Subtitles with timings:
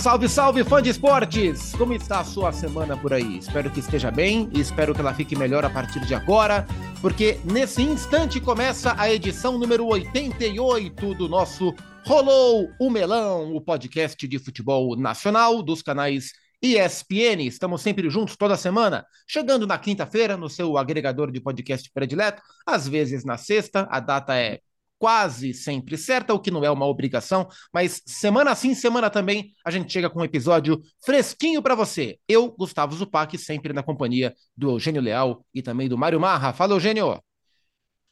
[0.00, 1.74] Salve, salve, fã de esportes!
[1.74, 3.38] Como está a sua semana por aí?
[3.38, 6.64] Espero que esteja bem e espero que ela fique melhor a partir de agora,
[7.00, 11.74] porque nesse instante começa a edição número 88 do nosso
[12.06, 16.30] Rolou o Melão, o podcast de futebol nacional dos canais
[16.62, 17.42] ESPN.
[17.44, 22.86] Estamos sempre juntos toda semana, chegando na quinta-feira no seu agregador de podcast predileto, às
[22.86, 24.60] vezes na sexta, a data é
[24.98, 29.70] quase sempre certa, o que não é uma obrigação, mas semana sim, semana também, a
[29.70, 32.18] gente chega com um episódio fresquinho para você.
[32.28, 36.52] Eu, Gustavo Zupac, sempre na companhia do Eugênio Leal e também do Mário Marra.
[36.52, 37.22] Fala, Eugênio!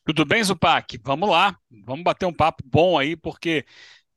[0.04, 0.98] Tudo bem, Zupac?
[1.02, 3.64] Vamos lá, vamos bater um papo bom aí, porque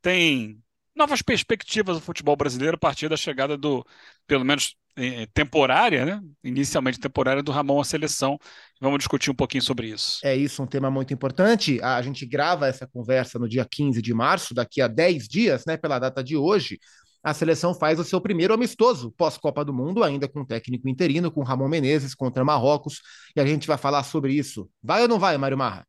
[0.01, 0.61] tem
[0.99, 3.85] novas perspectivas do futebol brasileiro a partir da chegada do,
[4.27, 6.21] pelo menos eh, temporária, né?
[6.43, 8.37] Inicialmente temporária do Ramon à seleção.
[8.81, 10.19] Vamos discutir um pouquinho sobre isso.
[10.23, 11.81] É isso, um tema muito importante.
[11.81, 15.77] A gente grava essa conversa no dia 15 de março, daqui a 10 dias, né?
[15.77, 16.77] Pela data de hoje.
[17.23, 21.43] A seleção faz o seu primeiro amistoso pós-Copa do Mundo, ainda com técnico interino, com
[21.43, 23.01] Ramon Menezes contra Marrocos,
[23.35, 24.69] e a gente vai falar sobre isso.
[24.81, 25.85] Vai ou não vai, Mário Marra?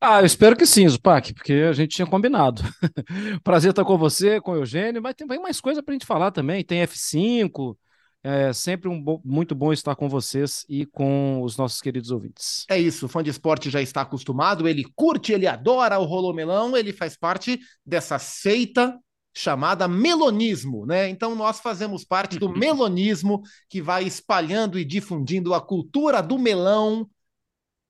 [0.00, 2.62] Ah, eu espero que sim, Zupac, porque a gente tinha combinado.
[3.42, 6.30] Prazer estar com você, com o Eugênio, mas tem mais coisa para a gente falar
[6.30, 6.62] também.
[6.62, 7.76] Tem F5,
[8.22, 12.66] é sempre um bo muito bom estar com vocês e com os nossos queridos ouvintes.
[12.68, 16.76] É isso, o fã de esporte já está acostumado, ele curte, ele adora o Rolomelão,
[16.76, 18.98] ele faz parte dessa seita
[19.32, 21.08] chamada melonismo, né?
[21.08, 27.08] Então nós fazemos parte do melonismo que vai espalhando e difundindo a cultura do melão,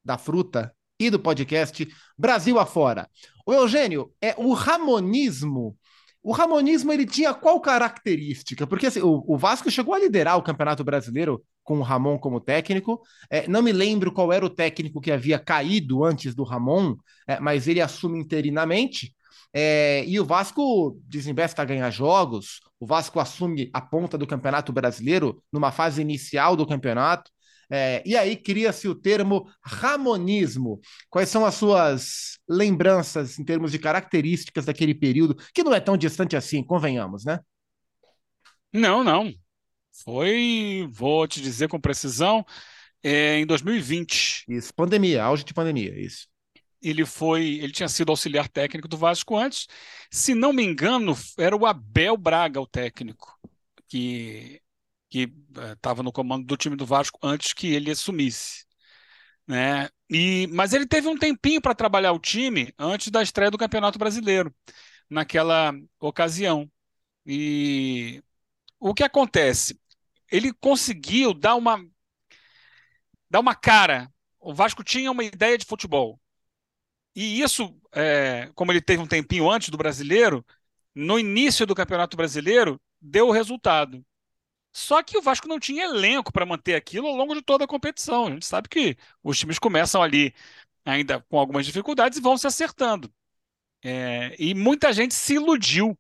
[0.05, 3.09] da fruta e do podcast Brasil afora.
[3.47, 5.77] O Eugênio, é o ramonismo.
[6.23, 8.67] O ramonismo ele tinha qual característica?
[8.67, 12.41] Porque assim, o, o, Vasco chegou a liderar o Campeonato Brasileiro com o Ramon como
[12.41, 13.01] técnico.
[13.31, 16.97] É, não me lembro qual era o técnico que havia caído antes do Ramon,
[17.29, 19.15] é, mas ele assume interinamente.
[19.53, 22.61] É, e o Vasco desinvesta a ganhar jogos.
[22.81, 27.31] O Vasco assume a ponta do Campeonato Brasileiro numa fase inicial do campeonato.
[27.71, 30.81] É, e aí cria-se o termo Ramonismo.
[31.11, 35.97] Quais são as suas lembranças em termos de características daquele período, que não é tão
[35.97, 37.41] distante assim, convenhamos, né?
[38.73, 39.33] Não, não.
[40.05, 42.45] Foi, vou te dizer com precisão,
[43.03, 44.45] é, em 2020.
[44.49, 46.29] Isso, pandemia, auge de pandemia, isso.
[46.83, 49.67] Ele foi, ele tinha sido auxiliar técnico do Vasco antes.
[50.11, 53.37] Se não me engano, era o Abel Braga o técnico
[53.89, 54.61] que
[55.09, 55.33] que
[55.75, 58.65] estava eh, no comando do time do Vasco antes que ele assumisse.
[59.47, 59.89] Né?
[60.11, 63.99] E, mas ele teve um tempinho para trabalhar o time antes da estreia do Campeonato
[63.99, 64.55] Brasileiro,
[65.09, 66.71] naquela ocasião.
[67.25, 68.23] E
[68.81, 69.81] o que acontece?
[70.31, 71.85] Ele conseguiu dar uma,
[73.31, 74.11] dar uma cara.
[74.41, 76.21] O Vasco tinha uma ideia de futebol.
[77.15, 80.45] E isso, é, como ele teve um tempinho antes do brasileiro,
[80.95, 84.05] no início do Campeonato Brasileiro, deu o resultado.
[84.77, 87.67] Só que o Vasco não tinha elenco para manter aquilo ao longo de toda a
[87.67, 88.27] competição.
[88.27, 90.35] A gente sabe que os times começam ali
[90.85, 93.11] ainda com algumas dificuldades e vão se acertando.
[93.83, 95.99] É, e muita gente se iludiu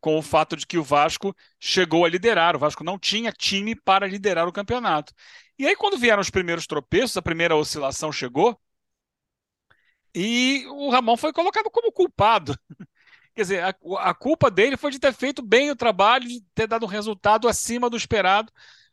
[0.00, 2.56] com o fato de que o Vasco chegou a liderar.
[2.56, 5.12] O Vasco não tinha time para liderar o campeonato.
[5.58, 8.58] E aí, quando vieram os primeiros tropeços, a primeira oscilação chegou
[10.14, 12.58] e o Ramon foi colocado como culpado
[13.36, 16.66] Quer dizer, a, a, culpa dele foi de ter feito bem o trabalho, de ter
[16.66, 18.50] dado um resultado acima do esperado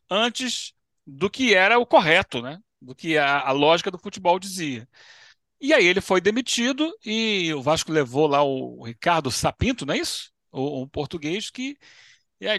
[0.09, 0.73] antes
[1.07, 2.59] do que era o correto, né?
[2.81, 4.85] Do que a, a lógica do futebol dizia.
[5.61, 9.99] E aí ele foi demitido e o Vasco levou lá o Ricardo Sapinto, não é
[9.99, 10.29] isso?
[10.51, 11.77] O, português que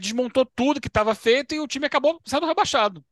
[0.01, 3.05] desmontou tudo que estava feito e o time acabou sendo rebaixado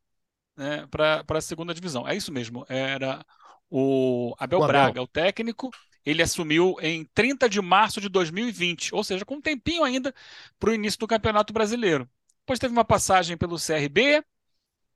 [0.57, 2.07] né, para a segunda divisão.
[2.07, 2.65] É isso mesmo.
[2.67, 3.23] Era
[3.69, 4.73] o Abel, o Abel.
[4.73, 5.69] Braga, o técnico,
[6.05, 10.13] ele assumiu em 30 de março de 2020, ou seja, com um tempinho ainda
[10.59, 12.09] para o início do Campeonato Brasileiro.
[12.39, 14.23] Depois teve uma passagem pelo CRB,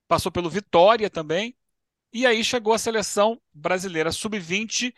[0.08, 1.56] passou pelo Vitória também,
[2.12, 4.94] e aí chegou a seleção brasileira sub-20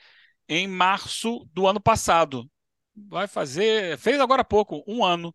[0.47, 2.49] em março do ano passado.
[2.95, 5.33] Vai fazer, fez agora há pouco, um ano,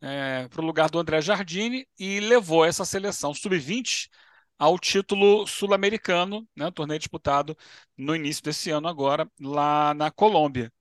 [0.00, 4.08] é, para o lugar do André Jardine e levou essa seleção sub-20
[4.58, 7.56] ao título sul-americano, né, torneio disputado
[7.96, 10.72] no início desse ano agora, lá na Colômbia.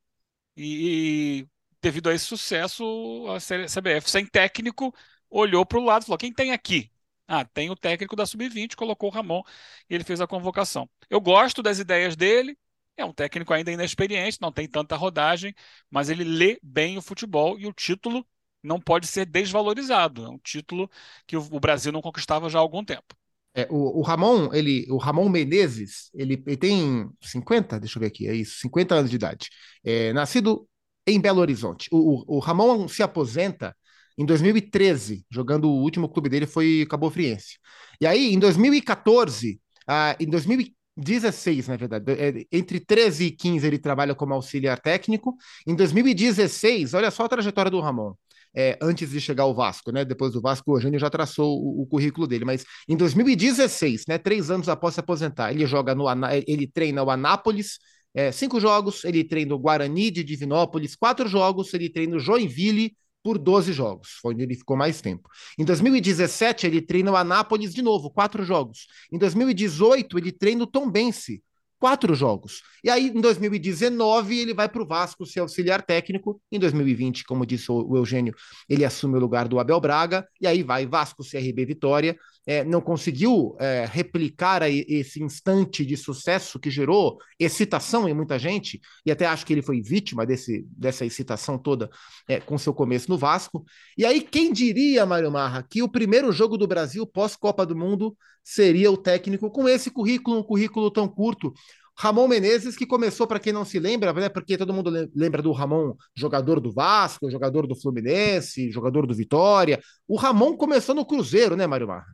[0.57, 1.49] E, e
[1.81, 2.83] devido a esse sucesso,
[3.29, 4.93] a CBF, sem técnico,
[5.29, 6.91] olhou para o lado e falou: quem tem aqui?
[7.27, 9.41] Ah, tem o técnico da Sub-20, colocou o Ramon
[9.89, 10.89] e ele fez a convocação.
[11.09, 12.57] Eu gosto das ideias dele,
[12.95, 15.53] é um técnico ainda inexperiente, não tem tanta rodagem,
[15.89, 18.25] mas ele lê bem o futebol e o título
[18.63, 20.25] não pode ser desvalorizado.
[20.25, 20.89] É um título
[21.27, 23.15] que o Brasil não conquistava já há algum tempo.
[23.55, 28.07] É, o, o, Ramon, ele, o Ramon Menezes, ele, ele, tem 50, deixa eu ver
[28.07, 29.49] aqui, é isso, 50 anos de idade.
[29.83, 30.67] É, nascido
[31.07, 31.87] em Belo Horizonte.
[31.91, 33.75] O, o, o Ramon se aposenta
[34.17, 37.57] em 2013, jogando o último clube dele foi Cabo Friense.
[37.99, 43.77] E aí, em 2014, ah, em 2016, na verdade, é, entre 13 e 15 ele
[43.79, 45.35] trabalha como auxiliar técnico.
[45.67, 48.13] Em 2016, olha só a trajetória do Ramon.
[48.55, 50.05] É, antes de chegar ao Vasco, né?
[50.05, 54.17] Depois do Vasco, o Eugênio já traçou o, o, currículo dele, mas em 2016, né?
[54.17, 56.05] Três anos após se aposentar, ele joga no
[56.47, 57.79] ele treina o Anápolis,
[58.13, 62.95] é, cinco jogos, ele treina o Guarani de Divinópolis, quatro jogos, ele treina o Joinville
[63.21, 65.27] por 12 jogos, foi onde ele ficou mais tempo.
[65.57, 68.87] Em 2017, ele treina o Anápolis de novo, quatro jogos.
[69.11, 71.43] Em 2018, ele treina o Tombense,
[71.85, 72.63] quatro jogos.
[72.83, 76.41] E aí, em 2019, ele vai para o Vasco ser auxiliar técnico.
[76.51, 78.33] Em 2020, como disse o Eugênio,
[78.67, 80.27] ele assume o lugar do Abel Braga.
[80.41, 82.17] E aí vai Vasco, CRB, Vitória.
[82.47, 88.79] É, não conseguiu é, replicar esse instante de sucesso que gerou excitação em muita gente,
[89.05, 91.89] e até acho que ele foi vítima desse, dessa excitação toda
[92.27, 93.65] é, com seu começo no Vasco.
[93.97, 98.15] E aí, quem diria, Mário Marra, que o primeiro jogo do Brasil pós-Copa do Mundo
[98.43, 101.53] seria o técnico com esse currículo, um currículo tão curto.
[101.97, 105.51] Ramon Menezes, que começou, para quem não se lembra, né, porque todo mundo lembra do
[105.53, 109.79] Ramon, jogador do Vasco, jogador do Fluminense, jogador do Vitória.
[110.07, 112.05] O Ramon começou no Cruzeiro, né, Mário Marra?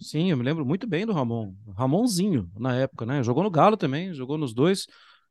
[0.00, 1.54] Sim, eu me lembro muito bem do Ramon.
[1.76, 3.22] Ramonzinho, na época, né?
[3.22, 4.86] Jogou no Galo também, jogou nos dois.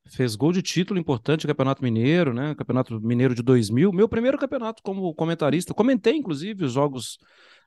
[0.07, 2.53] Fez gol de título importante, Campeonato Mineiro, né?
[2.55, 3.91] Campeonato Mineiro de 2000.
[3.91, 5.73] Meu primeiro campeonato como comentarista.
[5.73, 7.17] Comentei, inclusive, os jogos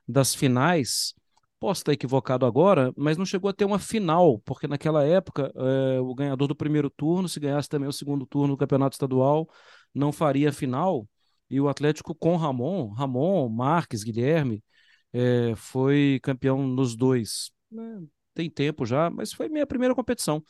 [0.06, 1.14] das finais
[1.60, 6.00] Posso estar equivocado agora, mas não chegou a ter uma final, porque naquela época é,
[6.00, 9.48] o ganhador do primeiro turno, se ganhasse também o segundo turno do campeonato estadual,
[9.92, 11.08] não faria final.
[11.50, 14.62] E o Atlético com Ramon, Ramon, Marques, Guilherme,
[15.12, 17.50] é, foi campeão nos dois.
[17.70, 18.02] Né?
[18.34, 20.42] Tem tempo já, mas foi minha primeira competição.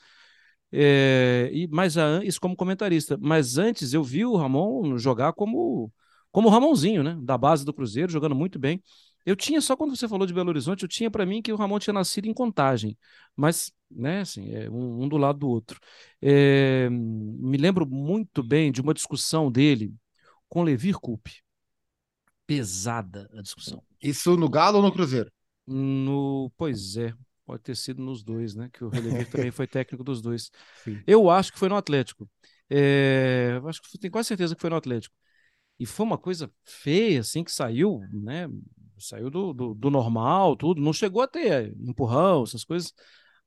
[0.71, 3.17] É, e mas a, isso como comentarista.
[3.21, 5.93] Mas antes eu vi o Ramon jogar como
[6.31, 7.17] como Ramonzinho, né?
[7.23, 8.83] Da base do Cruzeiro, jogando muito bem.
[9.25, 11.57] Eu tinha, só quando você falou de Belo Horizonte, eu tinha para mim que o
[11.57, 12.97] Ramon tinha nascido em Contagem,
[13.37, 15.79] mas, né, assim, é um, um do lado do outro.
[16.23, 19.93] É, me lembro muito bem de uma discussão dele
[20.49, 21.43] com Levir Coupe.
[22.47, 23.83] Pesada a discussão.
[24.03, 25.31] Isso no Galo ou no Cruzeiro?
[25.67, 27.13] No, pois é,
[27.45, 28.71] pode ter sido nos dois, né?
[28.73, 30.51] Que o Levir também foi técnico dos dois.
[30.85, 31.03] Sim.
[31.07, 32.29] Eu acho que foi no Atlético.
[32.71, 35.15] É, acho que tenho quase certeza que foi no Atlético.
[35.79, 38.49] E foi uma coisa feia, assim, que saiu, né?
[38.99, 40.81] saiu do, do, do, normal, tudo.
[40.81, 42.93] Não chegou a ter empurrão, essas coisas,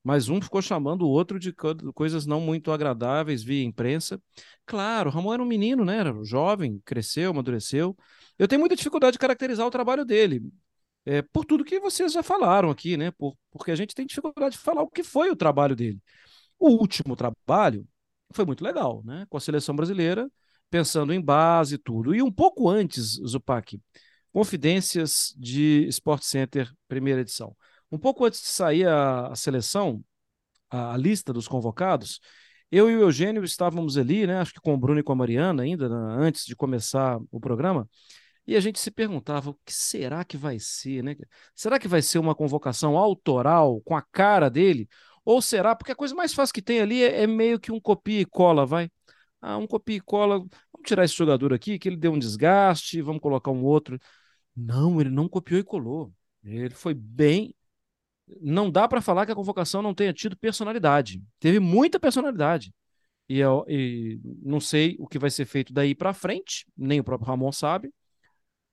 [0.02, 1.54] mas um ficou chamando o outro de
[1.94, 4.20] coisas não muito agradáveis via imprensa.
[4.66, 5.98] Claro, Ramon era um menino, né?
[5.98, 7.96] Era jovem, cresceu, amadureceu.
[8.38, 10.42] Eu tenho muita dificuldade de caracterizar o trabalho dele.
[11.04, 13.10] É, por tudo que vocês já falaram aqui, né?
[13.12, 16.00] Por, porque a gente tem dificuldade de falar o que foi o trabalho dele.
[16.58, 17.86] O último trabalho
[18.32, 19.26] foi muito legal, né?
[19.28, 20.30] Com a seleção brasileira,
[20.70, 22.14] pensando em base e tudo.
[22.14, 23.80] E um pouco antes, Zupac,
[24.32, 27.54] Confidências de Sport Center, primeira edição.
[27.92, 30.02] Um pouco antes de sair a, a seleção,
[30.70, 32.20] a, a, lista dos convocados,
[32.70, 35.16] eu e o Eugênio estávamos ali, né, acho que com o Bruno e com a
[35.16, 37.86] Mariana ainda, né, antes de começar o programa,
[38.46, 41.16] e a gente se perguntava o que será que vai ser, né?
[41.54, 44.88] Será que vai ser uma convocação autoral com a cara dele?
[45.24, 47.80] Ou será, porque a coisa mais fácil que tem ali é, é meio que um
[47.80, 48.90] copia e cola, vai.
[49.40, 53.00] Ah, um copia e cola, vamos tirar esse jogador aqui, que ele deu um desgaste,
[53.02, 53.98] vamos colocar um outro.
[54.56, 56.12] Não, ele não copiou e colou.
[56.44, 57.54] Ele foi bem.
[58.40, 61.22] Não dá para falar que a convocação não tenha tido personalidade.
[61.38, 62.72] Teve muita personalidade.
[63.28, 67.04] E, eu, e não sei o que vai ser feito daí para frente, nem o
[67.04, 67.92] próprio Ramon sabe.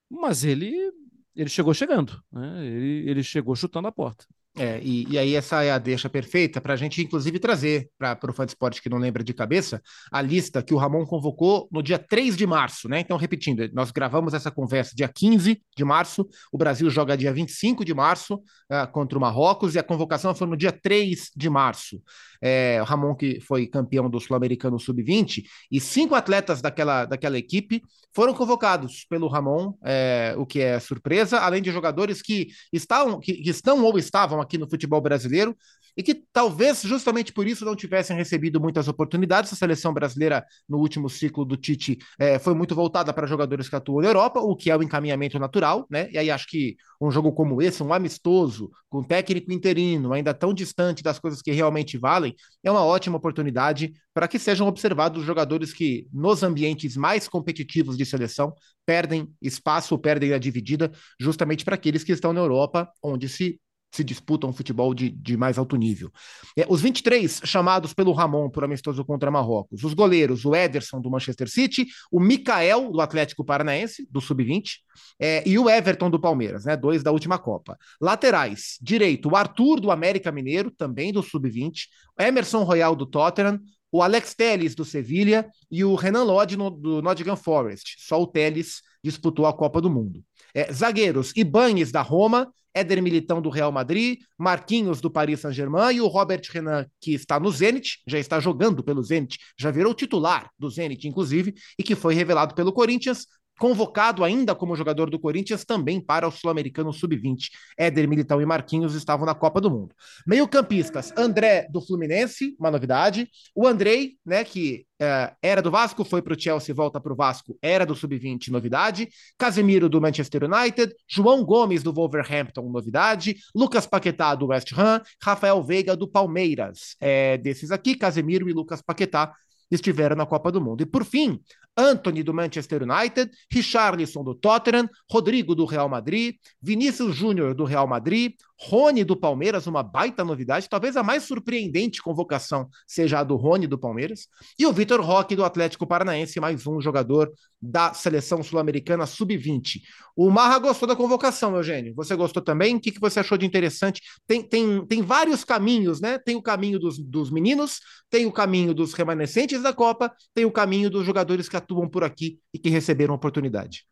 [0.10, 0.92] Mas ele
[1.36, 2.66] ele chegou chegando, né?
[2.66, 4.26] ele, ele chegou chutando a porta.
[4.60, 8.30] É, e, e, aí essa é a deixa perfeita para a gente, inclusive, trazer para
[8.30, 11.70] o fã de esporte que não lembra de cabeça a lista que o Ramon convocou
[11.72, 13.00] no dia 3 de março, né?
[13.00, 17.86] Então, repetindo, nós gravamos essa conversa dia 15 de março, o Brasil joga dia 25
[17.86, 22.02] de março uh, contra o Marrocos e a convocação foi no dia 3 de março.
[22.42, 27.82] É, Ramon, que foi campeão do Sul-Americano Sub-20, e cinco atletas daquela, daquela equipe
[28.14, 33.34] foram convocados pelo Ramon, é, o que é surpresa, além de jogadores que, estão, que,
[33.34, 35.56] que estão ou estavam aqui no futebol brasileiro
[35.96, 39.52] e que talvez justamente por isso não tivessem recebido muitas oportunidades.
[39.52, 43.76] A seleção brasileira, no último ciclo do Tite, é, foi muito voltada para jogadores que
[43.76, 46.10] atuam na Europa, o que é o encaminhamento natural, né?
[46.12, 50.54] E aí acho que um jogo como esse, um amistoso, com técnico interino, ainda tão
[50.54, 52.29] distante das coisas que realmente valem,
[52.64, 58.06] é uma ótima oportunidade para que sejam observados jogadores que, nos ambientes mais competitivos de
[58.06, 58.54] seleção,
[58.86, 63.60] perdem espaço, perdem a dividida, justamente para aqueles que estão na Europa, onde se
[63.92, 66.12] se disputam futebol de, de mais alto nível.
[66.58, 69.84] É, os 23 chamados pelo Ramon por amistoso contra Marrocos.
[69.84, 74.78] Os goleiros, o Ederson do Manchester City, o Mikael do Atlético Paranaense, do Sub-20,
[75.20, 76.78] é, e o Everton do Palmeiras, né?
[76.78, 77.78] Dois da última Copa.
[78.00, 81.88] Laterais, direito, o Arthur do América Mineiro, também do Sub-20,
[82.20, 83.60] Emerson Royal do Tottenham,
[83.92, 87.96] o Alex Teles do Sevilha e o Renan Lodge no, do Nottingham Forest.
[88.00, 90.24] Só o Teles disputou a Copa do Mundo.
[90.54, 96.02] É, zagueiros, Ibanes da Roma, Éder Militão do Real Madrid, Marquinhos do Paris Saint-Germain e
[96.02, 100.50] o Robert Renan, que está no Zenit, já está jogando pelo Zenit, já virou titular
[100.58, 103.26] do Zenit, inclusive, e que foi revelado pelo Corinthians,
[103.60, 107.50] convocado ainda como jogador do Corinthians também para o Sul-Americano Sub-20.
[107.78, 109.94] Éder Militão e Marquinhos estavam na Copa do Mundo.
[110.26, 113.30] Meio-campistas, André do Fluminense, uma novidade.
[113.54, 117.16] O Andrei, né, que é, era do Vasco, foi para o Chelsea, volta para o
[117.16, 119.10] Vasco, era do Sub-20, novidade.
[119.38, 123.38] Casemiro do Manchester United, João Gomes do Wolverhampton, novidade.
[123.54, 126.96] Lucas Paquetá do West Ham, Rafael Veiga do Palmeiras.
[127.00, 129.34] É, desses aqui, Casemiro e Lucas Paquetá
[129.70, 130.82] estiveram na Copa do Mundo.
[130.82, 131.40] E por fim,
[131.78, 137.88] Anthony do Manchester United, Richarlison do Tottenham, Rodrigo do Real Madrid, Vinícius Júnior do Real
[137.88, 143.38] Madrid, Rony do Palmeiras, uma baita novidade, talvez a mais surpreendente convocação seja a do
[143.38, 148.44] Rony do Palmeiras, e o Vitor Roque do Atlético Paranaense, mais um jogador da seleção
[148.44, 149.80] sul-americana sub-20.
[150.16, 151.94] O Marra gostou da convocação, Eugênio.
[151.96, 152.76] Você gostou também?
[152.76, 154.02] O que, que você achou de interessante?
[154.28, 156.18] Tem, tem, tem vários caminhos, né?
[156.18, 160.52] Tem o caminho dos, dos meninos, tem o caminho dos remanescentes da Copa, tem o
[160.52, 163.86] caminho dos jogadores que atuam por aqui e que receberam oportunidade.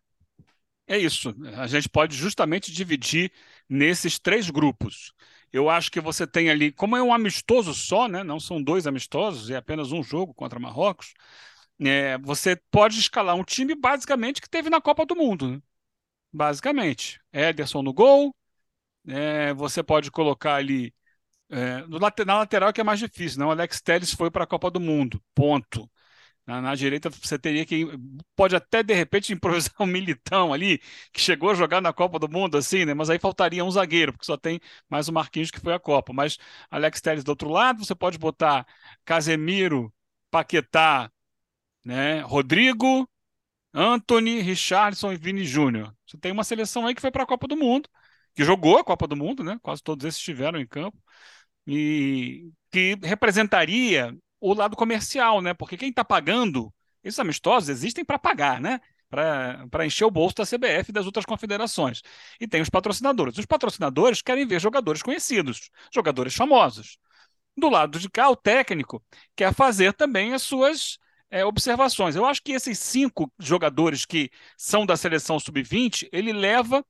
[0.88, 1.36] É isso.
[1.57, 3.31] A gente pode justamente dividir
[3.69, 5.13] nesses três grupos.
[5.51, 8.24] Eu acho que você tem ali, como é um amistoso só, né?
[8.24, 11.13] não são dois amistosos, é apenas um jogo contra Marrocos,
[11.79, 15.51] é, você pode escalar um time basicamente que teve na Copa do Mundo.
[15.51, 15.62] Né?
[16.33, 17.19] Basicamente.
[17.31, 18.36] Ederson no gol,
[19.07, 20.93] é, você pode colocar ali
[21.49, 23.47] é, no, na lateral que é mais difícil, não?
[23.47, 25.89] O Alex Telles foi para a Copa do Mundo, ponto.
[26.45, 27.85] Na, na, direita você teria que.
[28.35, 30.79] Pode até de repente improvisar um militão ali,
[31.11, 32.93] que chegou a jogar na Copa do Mundo, assim, né?
[32.93, 36.13] Mas aí faltaria um zagueiro, porque só tem mais o Marquinhos que foi a Copa.
[36.13, 36.37] Mas
[36.71, 38.65] Alex Telles do outro lado, você pode botar
[39.05, 39.93] Casemiro,
[40.31, 41.11] Paquetá,
[41.85, 42.21] né?
[42.21, 43.09] Rodrigo,
[43.73, 45.93] Anthony, Richardson e Vini Júnior.
[46.05, 47.89] Você tem uma seleção aí que foi para a Copa do Mundo,
[48.35, 49.59] que jogou a Copa do Mundo, né?
[49.61, 50.97] Quase todos esses estiveram em campo.
[51.67, 55.53] E que representaria o lado comercial, né?
[55.53, 58.79] Porque quem está pagando, esses amistosos existem para pagar, né?
[59.09, 62.01] Para encher o bolso da CBF e das outras confederações.
[62.39, 63.38] E tem os patrocinadores.
[63.38, 66.97] Os patrocinadores querem ver jogadores conhecidos, jogadores famosos.
[67.55, 69.03] Do lado de cá, o técnico
[69.36, 70.97] quer fazer também as suas
[71.29, 72.15] é, observações.
[72.15, 76.86] Eu acho que esses cinco jogadores que são da seleção sub-20, ele leva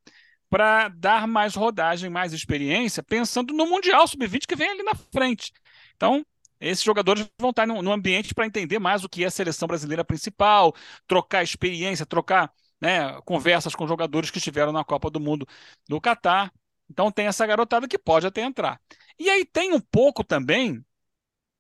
[0.50, 5.52] para dar mais rodagem, mais experiência, pensando no Mundial Sub-20 que vem ali na frente.
[5.96, 6.26] Então,
[6.60, 9.68] esses jogadores vão estar no, no ambiente para entender mais o que é a seleção
[9.68, 10.74] brasileira principal,
[11.08, 12.52] trocar experiência, trocar
[12.82, 15.48] né, conversas com jogadores que estiveram na Copa do Mundo
[15.88, 16.52] do Catar.
[16.90, 18.80] Então tem essa garotada que pode até entrar.
[19.20, 20.84] E aí tem um pouco também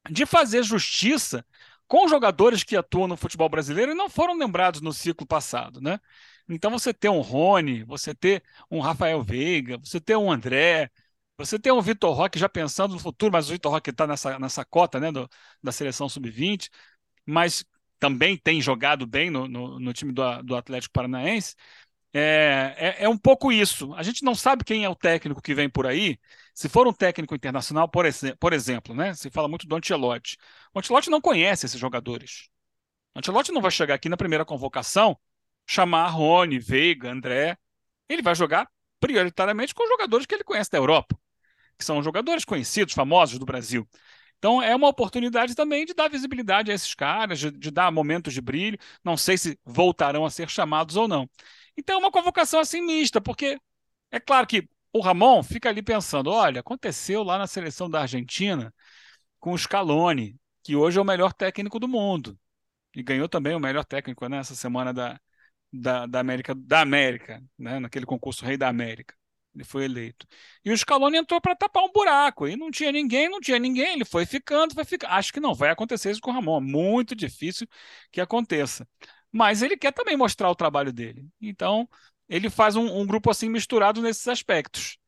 [0.09, 1.45] de fazer justiça
[1.87, 5.99] com jogadores que atuam no futebol brasileiro e não foram lembrados no ciclo passado, né?
[6.49, 10.89] Então você ter um Rony, você ter um Rafael Veiga, você ter um André,
[11.37, 14.39] você tem o Vitor Roque já pensando no futuro, mas o Vitor Roque está nessa,
[14.39, 15.29] nessa cota né, do,
[15.61, 16.69] da seleção sub-20,
[17.25, 17.63] mas
[17.99, 21.55] também tem jogado bem no, no, no time do, do, Atlético Paranaense.
[22.13, 23.93] É, é, é, um pouco isso.
[23.95, 26.19] A gente não sabe quem é o técnico que vem por aí.
[26.53, 30.37] Se for um técnico internacional, por, ex por exemplo, né, se fala muito do Ancelotti.
[30.73, 32.49] O Ancelotti não conhece esses jogadores.
[33.15, 35.17] O Ancelotti não vai chegar aqui na primeira convocação,
[35.67, 37.57] chamar Rony, Veiga, André.
[38.09, 38.67] Ele vai jogar
[38.99, 41.17] prioritariamente com jogadores que ele conhece da Europa
[41.77, 43.87] que são jogadores conhecidos, famosos do Brasil.
[44.37, 48.33] Então é uma oportunidade também de dar visibilidade a esses caras, de, de, dar momentos
[48.33, 48.77] de brilho.
[49.03, 51.29] Não sei se voltarão a ser chamados ou não.
[51.75, 53.59] Então é uma convocação assim mista, porque
[54.11, 58.73] é claro que o Ramon fica ali pensando: olha, aconteceu lá na seleção da Argentina
[59.39, 62.37] com o Scaloni, que hoje é o melhor técnico do mundo.
[62.95, 65.19] E ganhou também o melhor técnico nessa né, semana da,
[65.71, 69.15] da, da América, da América, né, naquele concurso Rei da América.
[69.57, 70.27] Ele foi eleito.
[70.63, 72.47] E o Scaloni entrou para tapar um buraco.
[72.47, 73.93] E não tinha ninguém, não tinha ninguém.
[73.93, 75.09] Ele foi ficando, vai ficar.
[75.09, 76.61] Acho que não vai acontecer isso com o Ramon.
[76.61, 77.67] Muito difícil
[78.11, 78.87] que aconteça.
[79.31, 81.27] Mas ele quer também mostrar o trabalho dele.
[81.41, 81.89] Então,
[82.29, 84.99] ele faz um, um grupo assim misturado nesses aspectos.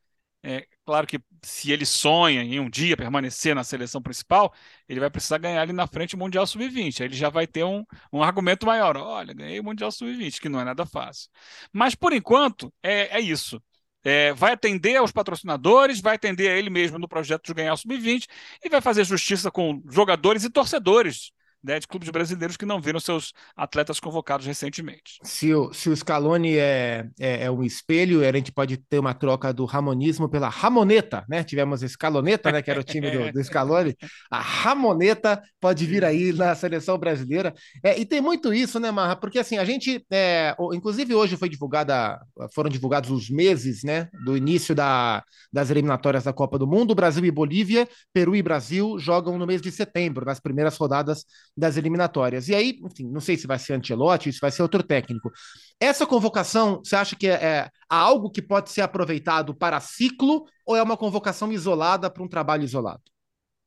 [0.42, 4.52] É claro que se ele sonha em um dia permanecer na seleção principal,
[4.88, 7.02] ele vai precisar ganhar ali na frente o Mundial Sub-20.
[7.02, 8.98] Aí ele já vai ter um, um argumento maior.
[8.98, 11.30] Olha, ganhei o Mundial Sub-20, que não é nada fácil.
[11.72, 13.62] Mas por enquanto, é, é isso.
[14.04, 17.78] é, vai atender aos patrocinadores, vai atender a ele mesmo no projeto de ganhar o
[17.78, 18.26] sub-20
[18.64, 21.32] e vai fazer justiça com jogadores e torcedores
[21.64, 25.20] né, de clubes brasileiros que não viram seus atletas convocados recentemente.
[25.24, 29.14] Se o, se o Scaloni é, é, é, um espelho, a gente pode ter uma
[29.14, 31.44] troca do Ramonismo pela Ramoneta, né?
[31.44, 33.96] Tivemos Escaloneta, né, que era o time do, do Scaloni.
[34.32, 37.54] A Ramoneta pode vir aí na seleção brasileira.
[37.84, 39.16] É, e tem muito isso, né, Marra?
[39.16, 42.20] Porque assim, a gente, é, inclusive hoje foi divulgada,
[42.54, 46.96] foram divulgados os meses, né, do início da, das eliminatórias da Copa do Mundo.
[46.96, 51.26] Brasil e Bolívia, Peru e Brasil jogam no mês de setembro, nas primeiras rodadas
[51.60, 52.48] das eliminatórias.
[52.48, 55.32] E aí, enfim, não sei se vai ser Ancelotti, se vai ser outro técnico.
[55.80, 60.76] Essa convocação, você acha que é, é algo que pode ser aproveitado para ciclo ou
[60.76, 63.02] é uma convocação isolada para um trabalho isolado?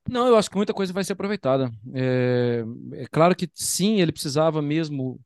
[0.09, 1.71] Não, eu acho que muita coisa vai ser aproveitada.
[1.95, 5.21] É, é claro que sim, ele precisava mesmo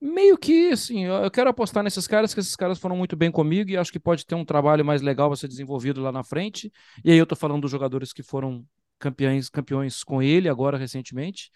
[0.00, 3.70] meio que assim, eu quero apostar nesses caras, que esses caras foram muito bem comigo
[3.70, 6.72] e acho que pode ter um trabalho mais legal a ser desenvolvido lá na frente.
[7.04, 8.66] E aí eu tô falando dos jogadores que foram
[8.98, 11.50] campeões, campeões com ele agora recentemente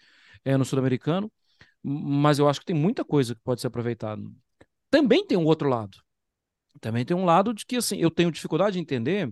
[0.45, 1.31] é, no Sul-Americano,
[1.83, 4.21] mas eu acho que tem muita coisa que pode ser aproveitada.
[4.89, 5.97] Também tem um outro lado.
[6.79, 9.31] Também tem um lado de que assim, eu tenho dificuldade de entender.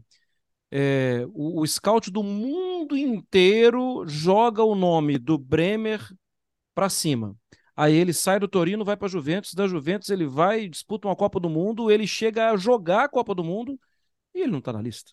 [0.72, 6.02] É, o, o scout do mundo inteiro joga o nome do Bremer
[6.74, 7.36] para cima.
[7.76, 11.16] Aí ele sai do Torino, vai para a Juventus, da Juventus ele vai, disputa uma
[11.16, 13.80] Copa do Mundo, ele chega a jogar a Copa do Mundo
[14.34, 15.12] e ele não está na lista.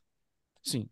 [0.63, 0.89] Sim,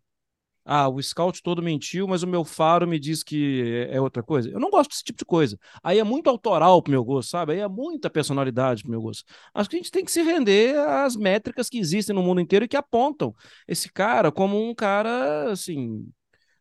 [0.65, 4.49] ah, o scout todo mentiu, mas o meu faro me diz que é outra coisa.
[4.51, 5.59] Eu não gosto desse tipo de coisa.
[5.83, 7.53] Aí é muito autoral pro meu gosto, sabe?
[7.53, 9.25] Aí é muita personalidade pro meu gosto.
[9.55, 12.65] Acho que a gente tem que se render às métricas que existem no mundo inteiro
[12.65, 13.35] e que apontam
[13.67, 16.07] esse cara como um cara, assim,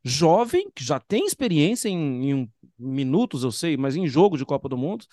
[0.03, 4.69] jovem, que já tem experiência em, em minutos, eu sei, mas em jogo de Copa
[4.69, 5.05] do Mundo.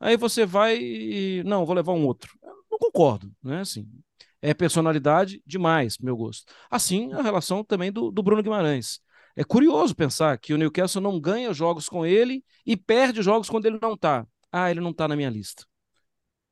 [0.00, 1.42] Aí você vai e.
[1.44, 2.36] Não, vou levar um outro.
[2.42, 3.60] Eu não concordo, né?
[3.60, 3.86] Assim,
[4.44, 6.52] é personalidade demais, meu gosto.
[6.70, 9.00] Assim, a relação também do, do Bruno Guimarães.
[9.34, 13.64] É curioso pensar que o Newcastle não ganha jogos com ele e perde jogos quando
[13.64, 14.26] ele não tá.
[14.52, 15.64] Ah, ele não tá na minha lista.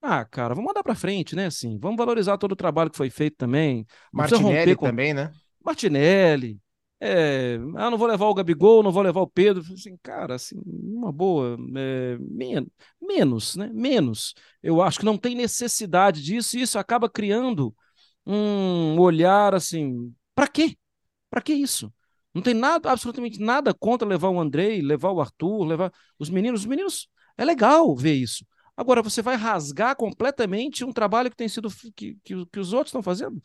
[0.00, 1.46] Ah, cara, vamos mandar para frente, né?
[1.46, 3.86] Assim, vamos valorizar todo o trabalho que foi feito também.
[4.10, 4.86] Martinelli com...
[4.86, 5.30] também, né?
[5.62, 6.61] Martinelli.
[7.04, 7.56] É...
[7.76, 9.62] ah, não vou levar o Gabigol, não vou levar o Pedro.
[9.72, 11.56] Assim, cara, assim, uma boa.
[11.76, 12.16] É...
[12.20, 13.68] Men menos, né?
[13.72, 14.34] Menos.
[14.62, 17.74] Eu acho que não tem necessidade disso e isso acaba criando
[18.24, 20.76] um olhar assim, para quê?
[21.28, 21.92] Para que isso?
[22.32, 26.60] Não tem nada, absolutamente nada contra levar o Andrei, levar o Arthur, levar os meninos.
[26.60, 28.46] Os meninos, é legal ver isso.
[28.76, 32.88] Agora, você vai rasgar completamente um trabalho que tem sido que, que, que os outros
[32.90, 33.42] estão fazendo?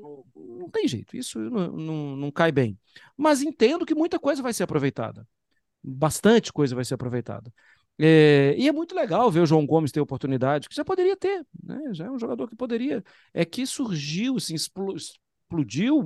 [0.00, 2.78] Não, não, tem jeito, isso não, não, não cai bem.
[3.16, 5.26] Mas entendo que muita coisa vai ser aproveitada.
[5.82, 7.52] Bastante coisa vai ser aproveitada.
[8.00, 11.44] É, e é muito legal ver o João Gomes ter oportunidade, que já poderia ter,
[11.62, 11.80] né?
[11.92, 13.02] Já é um jogador que poderia.
[13.34, 16.00] É que surgiu, assim, explodiu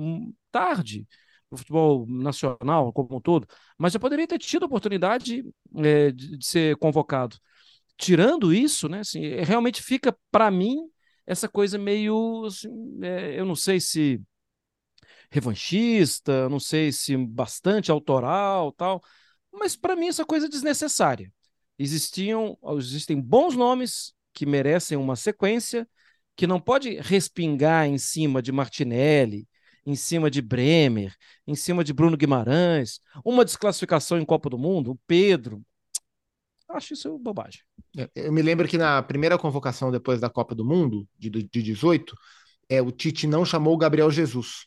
[0.51, 1.07] tarde
[1.51, 5.45] no futebol nacional como um todo, mas já poderia ter tido a oportunidade
[5.77, 7.37] é, de, de, ser convocado.
[7.97, 8.99] Tirando isso, né?
[9.01, 10.89] Assim, é, realmente fica para mim
[11.25, 12.69] essa coisa meio, assim,
[13.01, 14.21] é, eu não sei se
[15.31, 19.01] revanchista, não sei se bastante autoral, tal,
[19.51, 21.31] mas para mim essa coisa é desnecessária
[21.77, 25.87] existiam, existem bons nomes que merecem uma sequência,
[26.35, 29.47] que não pode respingar em cima de Martinelli,
[29.85, 34.91] em cima de Bremer, em cima de Bruno Guimarães, uma desclassificação em Copa do Mundo,
[34.91, 35.61] o Pedro.
[36.69, 37.61] Acho isso bobagem.
[37.97, 41.61] É, eu me lembro que na primeira convocação depois da Copa do Mundo, de, de
[41.61, 42.15] 18,
[42.69, 44.65] é, o Tite não chamou o Gabriel Jesus.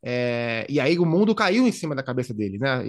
[0.00, 2.84] É, e aí o mundo caiu em cima da cabeça dele, né?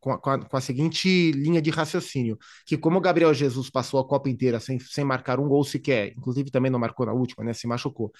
[0.00, 4.08] Com a, com, a, seguinte linha de raciocínio: que como o Gabriel Jesus passou a
[4.08, 7.52] Copa inteira sem, sem marcar um gol sequer, inclusive também não marcou na última, né?
[7.52, 8.10] Se machucou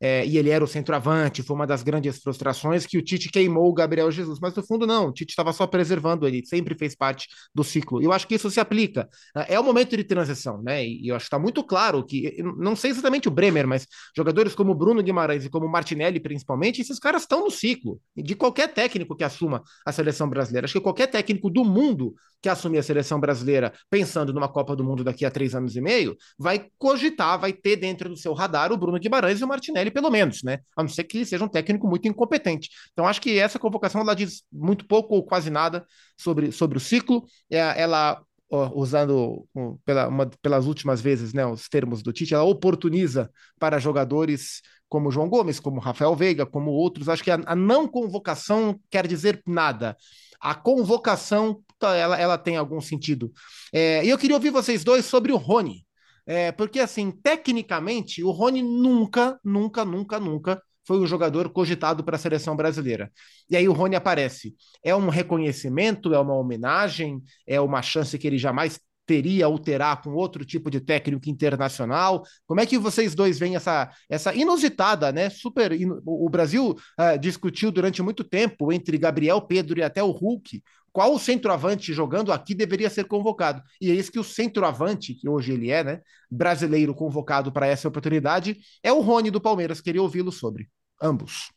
[0.00, 3.68] é, e ele era o centroavante, foi uma das grandes frustrações que o Tite queimou
[3.68, 6.94] o Gabriel Jesus, mas no fundo não, o Tite estava só preservando ele, sempre fez
[6.94, 8.02] parte do ciclo.
[8.02, 9.08] Eu acho que isso se aplica.
[9.36, 10.84] É, é o momento de transição, né?
[10.86, 14.54] E eu acho que está muito claro que, não sei exatamente o Bremer, mas jogadores
[14.54, 18.00] como Bruno Guimarães e como Martinelli, principalmente, esses caras estão no ciclo.
[18.16, 20.66] De qualquer técnico que assuma a seleção brasileira.
[20.66, 24.84] Acho que qualquer técnico do mundo que assumir a seleção brasileira pensando numa Copa do
[24.84, 28.72] Mundo daqui a três anos e meio, vai cogitar, vai ter dentro do seu radar
[28.72, 30.60] o Bruno Guimarães e o Martinelli pelo menos, né?
[30.76, 32.70] A não ser que ele seja um técnico muito incompetente.
[32.92, 36.80] Então, acho que essa convocação ela diz muito pouco ou quase nada sobre, sobre o
[36.80, 37.24] ciclo.
[37.50, 39.46] É, ela usando
[39.84, 45.10] pela, uma, pelas últimas vezes né, os termos do Tite, ela oportuniza para jogadores como
[45.10, 47.08] João Gomes, como Rafael Veiga, como outros.
[47.08, 49.96] Acho que a, a não convocação quer dizer nada.
[50.40, 53.32] A convocação ela, ela tem algum sentido.
[53.72, 55.85] É, e eu queria ouvir vocês dois sobre o Rony.
[56.26, 62.16] É, porque, assim, tecnicamente, o Rony nunca, nunca, nunca, nunca foi um jogador cogitado para
[62.16, 63.12] a seleção brasileira.
[63.50, 64.54] E aí o Rony aparece.
[64.82, 69.96] É um reconhecimento, é uma homenagem, é uma chance que ele jamais teria ou terá
[69.96, 72.24] com outro tipo de técnico internacional?
[72.44, 75.30] Como é que vocês dois veem essa, essa inusitada, né?
[75.30, 75.72] Super.
[76.04, 80.62] O Brasil uh, discutiu durante muito tempo entre Gabriel, Pedro e até o Hulk.
[80.92, 83.62] Qual o centroavante jogando aqui deveria ser convocado?
[83.80, 86.00] E é isso que o centroavante, que hoje ele é, né?
[86.30, 89.80] Brasileiro convocado para essa oportunidade, é o Rony do Palmeiras.
[89.80, 90.68] Queria ouvi-lo sobre
[91.00, 91.50] ambos.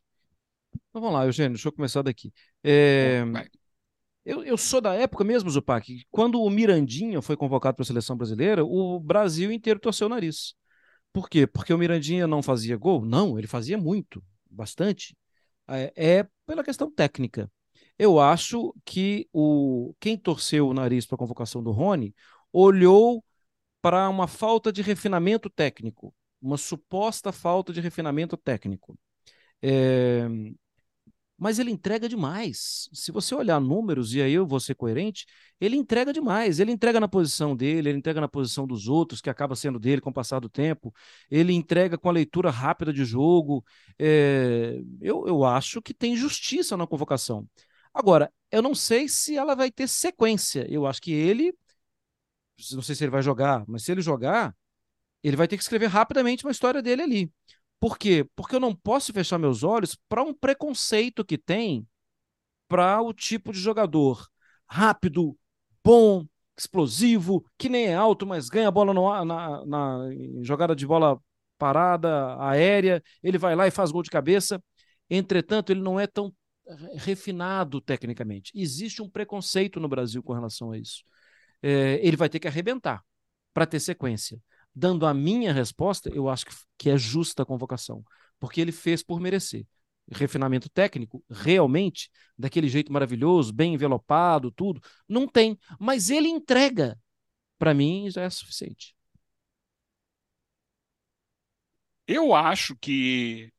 [0.89, 2.33] Então, vamos lá, Eugênio, deixa eu começar daqui.
[2.63, 3.23] É...
[4.29, 8.15] Eu, eu sou da época mesmo, Zupac, quando o Mirandinha foi convocado para a seleção
[8.15, 10.53] brasileira, o Brasil inteiro torceu o nariz.
[11.11, 11.47] Por quê?
[11.47, 13.03] Porque o Mirandinha não fazia gol?
[13.03, 15.17] Não, ele fazia muito, bastante.
[15.67, 17.51] É, é pela questão técnica.
[17.97, 22.13] Eu acho que o quem torceu o nariz para a convocação do Rony
[22.53, 23.25] olhou
[23.81, 28.95] para uma falta de refinamento técnico, uma suposta falta de refinamento técnico.
[29.59, 30.27] É,
[31.39, 32.89] mas ele entrega demais.
[32.91, 35.25] Se você olhar números, e aí eu vou ser coerente,
[35.59, 36.59] ele entrega demais.
[36.59, 40.01] Ele entrega na posição dele, ele entrega na posição dos outros, que acaba sendo dele
[40.01, 40.93] com o passar do tempo,
[41.31, 43.63] ele entrega com a leitura rápida de jogo.
[43.97, 44.81] É...
[45.01, 47.47] Eu, eu acho que tem justiça na convocação.
[47.93, 50.65] Agora, eu não sei se ela vai ter sequência.
[50.69, 51.53] Eu acho que ele,
[52.73, 54.55] não sei se ele vai jogar, mas se ele jogar,
[55.23, 57.31] ele vai ter que escrever rapidamente uma história dele ali.
[57.79, 58.27] Por quê?
[58.35, 61.87] Porque eu não posso fechar meus olhos para um preconceito que tem
[62.67, 64.27] para o tipo de jogador
[64.67, 65.37] rápido,
[65.83, 66.25] bom,
[66.57, 70.09] explosivo, que nem é alto, mas ganha a bola no, na, na
[70.41, 71.19] jogada de bola
[71.57, 74.61] parada, aérea, ele vai lá e faz gol de cabeça.
[75.09, 76.33] Entretanto, ele não é tão
[76.95, 78.51] refinado tecnicamente.
[78.55, 81.03] Existe um preconceito no Brasil com relação a isso.
[81.61, 83.03] É, ele vai ter que arrebentar
[83.53, 84.39] para ter sequência
[84.75, 86.45] dando a minha resposta, eu acho
[86.77, 88.03] que, é justa a convocação,
[88.39, 89.65] porque ele fez por merecer.
[90.11, 95.57] Refinamento técnico, realmente, daquele jeito maravilhoso, bem envelopado, tudo, não tem.
[95.79, 96.97] Mas ele entrega.
[97.59, 98.95] Para mim, já é suficiente.
[102.07, 103.51] Eu acho que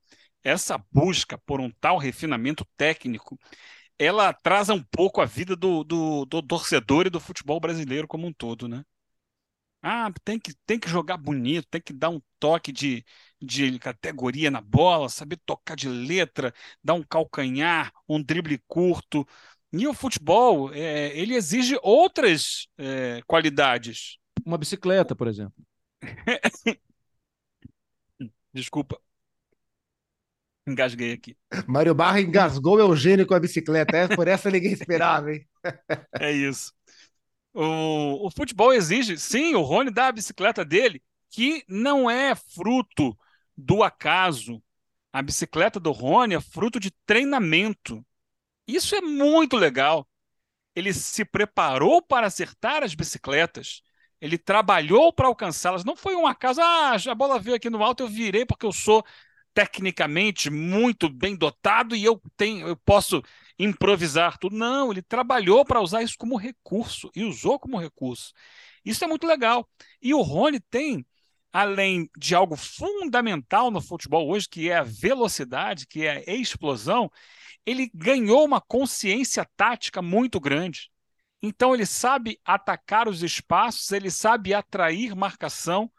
[0.42, 3.38] essa busca por um tal refinamento técnico
[3.98, 8.26] ela atrasa um pouco a vida do, do, do torcedor e do futebol brasileiro como
[8.26, 8.84] um todo, né?
[9.82, 13.04] Ah, tem que, tem que jogar bonito, tem que dar um toque de,
[13.40, 16.52] de categoria na bola, saber tocar de letra,
[16.84, 19.26] dar um calcanhar, um drible curto.
[19.72, 24.18] E o futebol, é, ele exige outras é, qualidades.
[24.44, 25.54] Uma bicicleta, por exemplo.
[28.54, 29.00] Desculpa.
[30.66, 31.36] Engasguei aqui.
[31.66, 33.96] Mário Barra engasgou o Eugênio com a bicicleta.
[33.96, 35.46] É, por essa ninguém esperava, hein?
[36.20, 36.72] É isso.
[37.52, 43.16] O, o futebol exige, sim, o Rony dá a bicicleta dele, que não é fruto
[43.56, 44.62] do acaso.
[45.12, 48.04] A bicicleta do Rony é fruto de treinamento.
[48.66, 50.08] Isso é muito legal.
[50.74, 53.82] Ele se preparou para acertar as bicicletas.
[54.20, 55.84] Ele trabalhou para alcançá-las.
[55.84, 56.60] Não foi um acaso.
[56.60, 59.04] Ah, a bola veio aqui no alto, eu virei porque eu sou
[59.52, 63.22] tecnicamente muito bem dotado e eu tenho, eu posso
[63.64, 64.56] improvisar tudo.
[64.56, 68.32] Não, ele trabalhou para usar isso como recurso e usou como recurso.
[68.84, 69.68] Isso é muito legal.
[70.00, 71.06] E o Rony tem,
[71.52, 77.10] além de algo fundamental no futebol hoje, que é a velocidade, que é a explosão,
[77.66, 80.90] ele ganhou uma consciência tática muito grande.
[81.42, 85.90] Então ele sabe atacar os espaços, ele sabe atrair marcação.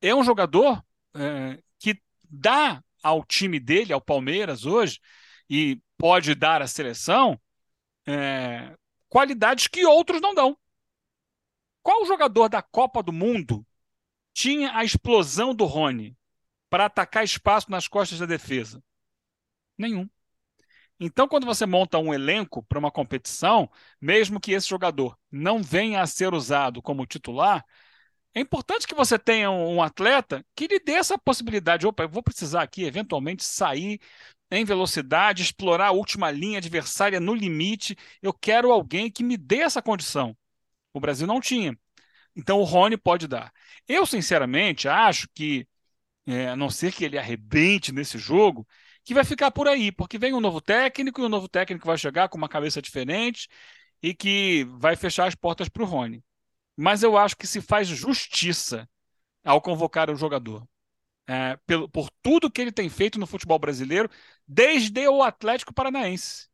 [0.00, 0.82] É um jogador
[1.14, 4.98] é, que dá ao time dele, ao Palmeiras hoje,
[5.48, 7.40] e pode dar à seleção
[8.06, 8.76] é,
[9.08, 10.56] qualidades que outros não dão.
[11.82, 13.66] Qual jogador da Copa do Mundo
[14.32, 16.16] tinha a explosão do Rony
[16.68, 18.82] para atacar espaço nas costas da defesa?
[19.76, 20.08] Nenhum.
[21.00, 26.02] Então, quando você monta um elenco para uma competição, mesmo que esse jogador não venha
[26.02, 27.64] a ser usado como titular,
[28.34, 31.86] é importante que você tenha um atleta que lhe dê essa possibilidade.
[31.86, 34.00] Opa, eu vou precisar aqui, eventualmente, sair
[34.50, 37.96] em velocidade, explorar a última linha adversária no limite.
[38.22, 40.36] Eu quero alguém que me dê essa condição.
[40.92, 41.78] O Brasil não tinha.
[42.36, 43.52] Então o Rony pode dar.
[43.86, 45.66] Eu, sinceramente, acho que,
[46.26, 48.66] é, a não ser que ele arrebente nesse jogo,
[49.04, 51.98] que vai ficar por aí, porque vem um novo técnico e o novo técnico vai
[51.98, 53.48] chegar com uma cabeça diferente
[54.02, 56.22] e que vai fechar as portas para o Rony
[56.78, 58.88] mas eu acho que se faz justiça
[59.44, 60.64] ao convocar o jogador.
[61.28, 64.10] É, pelo, por tudo que ele tem feito no futebol brasileiro,
[64.46, 66.48] desde o Atlético Paranaense.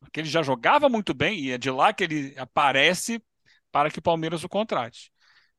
[0.00, 3.22] Porque ele já jogava muito bem e é de lá que ele aparece
[3.70, 5.12] para que o Palmeiras o contrate.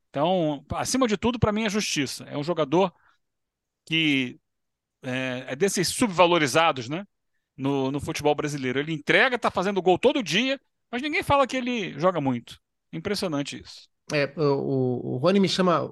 [0.10, 2.26] Então, acima de tudo, para mim é justiça.
[2.26, 2.94] É um jogador
[3.86, 4.40] que
[5.04, 7.06] é, é desses subvalorizados, né?
[7.58, 8.80] No, no futebol brasileiro.
[8.80, 10.60] Ele entrega, está fazendo gol todo dia,
[10.92, 12.60] mas ninguém fala que ele joga muito.
[12.92, 13.90] Impressionante isso.
[14.14, 15.88] É, o, o Rony me chama.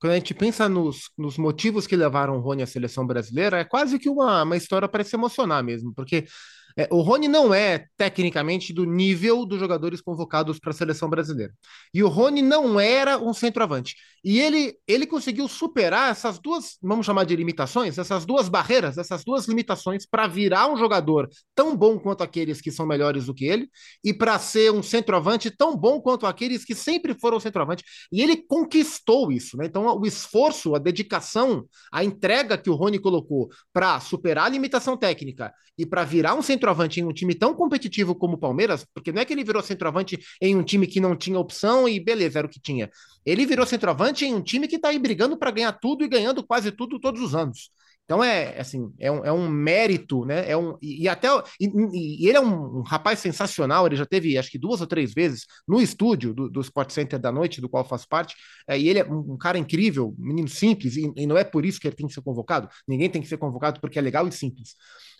[0.00, 3.64] Quando a gente pensa nos, nos motivos que levaram o Rony à seleção brasileira, é
[3.64, 6.26] quase que uma, uma história para se emocionar mesmo, porque
[6.76, 11.52] é, o Rony não é tecnicamente do nível dos jogadores convocados para a seleção brasileira.
[11.92, 13.94] E o Rony não era um centroavante.
[14.22, 19.24] E ele, ele conseguiu superar essas duas, vamos chamar de limitações, essas duas barreiras, essas
[19.24, 23.46] duas limitações para virar um jogador tão bom quanto aqueles que são melhores do que
[23.46, 23.68] ele
[24.04, 27.82] e para ser um centroavante tão bom quanto aqueles que sempre foram centroavante.
[28.12, 29.64] E ele conquistou isso, né?
[29.66, 34.98] Então o esforço, a dedicação, a entrega que o Rony colocou para superar a limitação
[34.98, 38.86] técnica e para virar um centroavante centroavante em um time tão competitivo como o Palmeiras,
[38.94, 41.98] porque não é que ele virou centroavante em um time que não tinha opção e
[41.98, 42.90] beleza, era o que tinha.
[43.24, 46.46] Ele virou centroavante em um time que está aí brigando para ganhar tudo e ganhando
[46.46, 47.70] quase tudo todos os anos.
[48.10, 50.50] Então é assim, é um, é um mérito, né?
[50.50, 51.28] É um, e, e até
[51.60, 54.86] e, e, ele é um, um, rapaz sensacional, ele já teve acho que duas ou
[54.88, 58.34] três vezes no estúdio do, do Sport Center da noite, do qual faz parte,
[58.66, 61.78] é, e ele é um, cara incrível, menino simples, e, e, não é por isso
[61.78, 62.68] que ele tem que ser convocado.
[62.88, 64.74] Ninguém tem que ser convocado porque é legal e simples.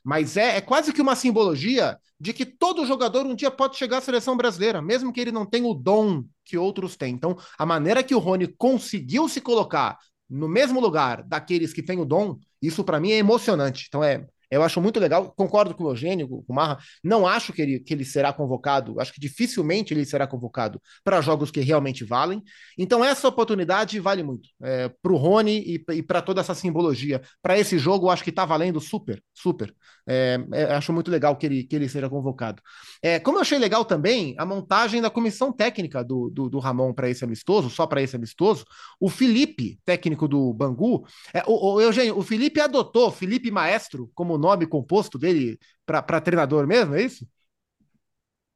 [0.05, 3.99] Mas é, é quase que uma simbologia de que todo jogador um dia pode chegar
[3.99, 7.15] à seleção brasileira, mesmo que ele não tenha o dom que outros têm.
[7.15, 9.97] Então, a maneira que o Rony conseguiu se colocar
[10.29, 13.87] no mesmo lugar daqueles que têm o dom, isso para mim é emocionante.
[13.89, 16.79] Então é, eu acho muito legal, concordo com o Eugênio, com o Marra.
[17.03, 21.21] Não acho que ele, que ele será convocado, acho que dificilmente ele será convocado para
[21.21, 22.43] jogos que realmente valem.
[22.77, 25.59] Então, essa oportunidade vale muito é, para o Rony
[25.89, 27.23] e, e para toda essa simbologia.
[27.43, 29.75] Para esse jogo, acho que está valendo super, super.
[30.09, 32.61] É, é, acho muito legal que ele, que ele seja convocado.
[33.03, 36.93] É, como eu achei legal também a montagem da comissão técnica do, do, do Ramon
[36.93, 38.65] para esse amistoso, só para esse amistoso,
[38.99, 44.37] o Felipe, técnico do Bangu, é, o, o, Eugênio, o Felipe adotou Felipe Maestro como
[44.41, 47.27] nome composto dele para treinador mesmo, é isso?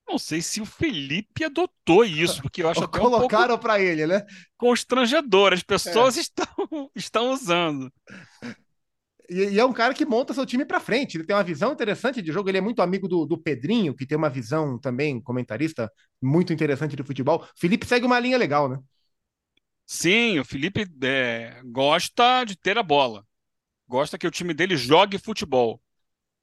[0.07, 4.07] Não sei se o Felipe adotou isso, porque eu acho até Colocaram um para ele,
[4.07, 4.25] né?
[4.57, 6.21] Constrangedor, as pessoas é.
[6.21, 6.47] estão,
[6.95, 7.93] estão usando.
[9.29, 11.17] E, e, é um cara que monta seu time para frente.
[11.17, 12.49] Ele tem uma visão interessante de jogo.
[12.49, 16.95] Ele é muito amigo do, do Pedrinho, que tem uma visão também, comentarista, muito interessante
[16.95, 17.47] de futebol.
[17.57, 18.79] Felipe segue uma linha legal, né?
[19.87, 23.25] Sim, o Felipe é, gosta de ter a bola.
[23.89, 25.81] Gosta que o time dele jogue futebol.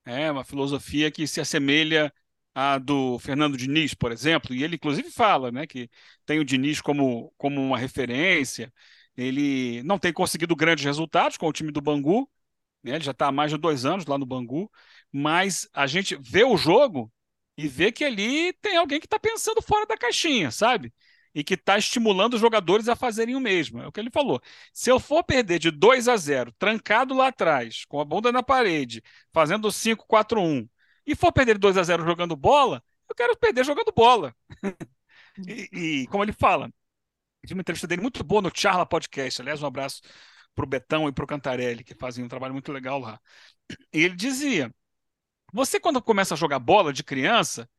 [0.06, 2.14] É uma filosofia que se assemelha
[2.56, 5.90] à do Fernando Diniz, por exemplo, e ele inclusive fala, né, que
[6.26, 8.74] tem o Diniz como, como uma referência.
[9.18, 12.30] Ele não tem conseguido grandes resultados com o time do Bangu,
[12.84, 14.72] né, ele já está há mais de dois anos lá no Bangu,
[15.12, 17.12] mas a gente vê o jogo
[17.58, 20.94] e vê que ali tem alguém que está pensando fora da caixinha, sabe?
[21.34, 23.82] E que está estimulando os jogadores a fazerem o mesmo.
[23.82, 24.42] É o que ele falou.
[24.74, 28.44] Se eu for perder de 2 a 0, trancado lá atrás, com a bunda na
[28.44, 30.70] parede, fazendo 5-4-1,
[31.06, 34.36] e for perder de 2 a 0 jogando bola, eu quero perder jogando bola.
[35.48, 36.72] e, e, como ele fala,
[37.42, 39.42] tive uma entrevista dele muito boa no Charla Podcast.
[39.42, 40.02] Aliás, um abraço
[40.56, 43.20] para o Betão e para o Cantarelli, que fazem um trabalho muito legal lá.
[43.94, 44.74] E ele dizia:
[45.54, 47.70] você, quando começa a jogar bola de criança,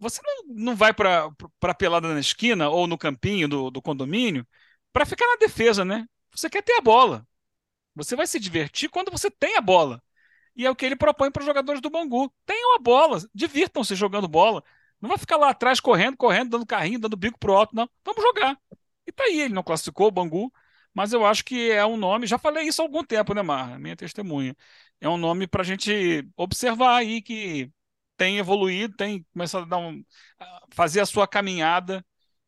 [0.00, 1.30] você não, não vai para
[1.62, 4.46] a pelada na esquina ou no campinho do, do condomínio
[4.92, 6.06] para ficar na defesa, né?
[6.34, 7.26] Você quer ter a bola.
[7.94, 10.02] Você vai se divertir quando você tem a bola.
[10.56, 12.32] E é o que ele propõe para os jogadores do Bangu.
[12.46, 14.62] Tenham a bola, divirtam-se jogando bola.
[15.00, 17.88] Não vai ficar lá atrás correndo, correndo, dando carrinho, dando bico pro alto, não.
[18.04, 18.58] Vamos jogar.
[19.06, 20.52] E tá aí, ele não classificou o Bangu,
[20.94, 22.26] mas eu acho que é um nome.
[22.26, 23.78] Já falei isso há algum tempo, né, Mar?
[23.78, 24.56] Minha testemunha.
[25.00, 27.70] É um nome para a gente observar aí que
[28.20, 30.04] tem evoluído, tem começado a um,
[30.74, 32.04] fazer a sua caminhada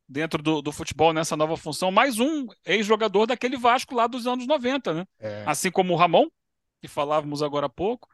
[0.07, 1.89] dentro do, do futebol nessa nova função.
[1.89, 5.05] Mais um ex-jogador daquele Vasco lá dos anos 90, né?
[5.19, 5.43] É.
[5.47, 6.27] Assim como o Ramon,
[6.79, 8.07] que falávamos agora há pouco,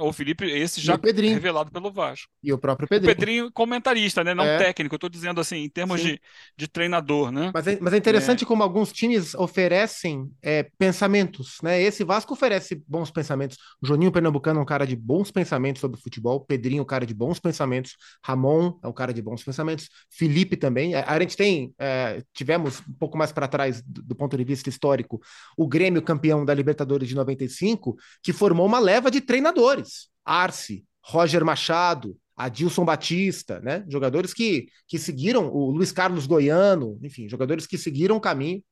[0.00, 2.28] o Felipe, esse já revelado pelo Vasco.
[2.42, 3.12] E o próprio Pedrinho.
[3.12, 4.32] O Pedrinho comentarista, né?
[4.32, 4.56] Não é.
[4.56, 4.94] técnico.
[4.94, 6.18] Eu estou dizendo assim, em termos de,
[6.56, 7.50] de treinador, né?
[7.52, 8.46] Mas é, mas é interessante é.
[8.46, 11.80] como alguns times oferecem é, pensamentos, né?
[11.80, 13.58] Esse Vasco oferece bons pensamentos.
[13.82, 16.40] O Joninho Pernambucano é um cara de bons pensamentos sobre futebol.
[16.40, 17.96] Pedrinho, um cara de bons pensamentos.
[18.24, 19.90] Ramon é um cara de bons pensamentos.
[20.10, 20.94] Felipe também.
[20.94, 24.70] A, gente tem, é, tivemos um pouco mais para trás do, do ponto de vista
[24.70, 25.20] histórico,
[25.56, 30.08] o Grêmio campeão da Libertadores de 95, que formou uma leva de treinadores jogadores.
[30.24, 33.84] Arce, Roger Machado, Adilson Batista, né?
[33.88, 38.62] Jogadores que, que seguiram, o Luiz Carlos Goiano, enfim, jogadores que seguiram o caminho.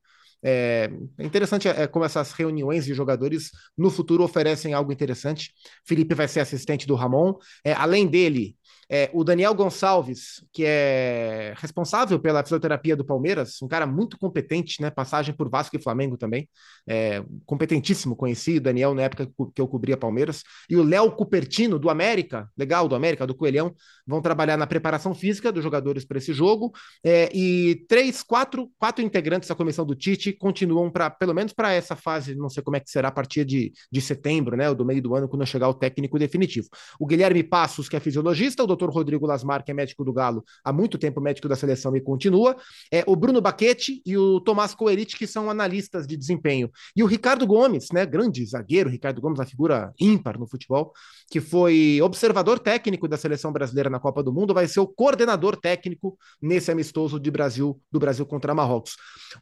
[0.43, 5.51] É, é interessante é, como essas reuniões de jogadores no futuro oferecem algo interessante.
[5.83, 7.33] Felipe vai ser assistente do Ramon.
[7.63, 8.55] É, além dele,
[8.89, 14.81] É, o Daniel Gonçalves, que é responsável pela fisioterapia do Palmeiras, um cara muito competente,
[14.81, 14.89] né?
[14.89, 16.47] Passagem por Vasco e Flamengo também.
[16.87, 20.43] É, competentíssimo, conheci o Daniel na época que eu cobria Palmeiras.
[20.69, 23.73] E o Léo Cupertino, do América, legal, do América, do Coelhão,
[24.05, 26.71] vão trabalhar na preparação física dos jogadores para esse jogo.
[27.03, 31.73] É, e três, quatro, quatro integrantes da comissão do Tite continuam para, pelo menos para
[31.73, 34.69] essa fase, não sei como é que será a partir de, de setembro, né?
[34.69, 36.67] Ou do meio do ano, quando chegar o técnico definitivo.
[36.99, 40.43] O Guilherme Passos, que é fisiologista, o doutor Rodrigo Lasmar, que é médico do Galo,
[40.63, 42.55] há muito tempo médico da seleção e continua,
[42.91, 46.69] é, o Bruno Baquete e o Tomás Coerit, que são analistas de desempenho.
[46.95, 48.05] E o Ricardo Gomes, né?
[48.05, 50.91] Grande zagueiro, Ricardo Gomes, uma figura ímpar no futebol,
[51.29, 55.55] que foi observador técnico da seleção brasileira na Copa do Mundo, vai ser o coordenador
[55.55, 58.95] técnico nesse amistoso de Brasil, do Brasil contra Marrocos.